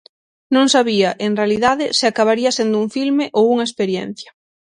[0.55, 4.29] Non sabía, en realidade, se acabaría sendo un filme ou unha experiencia.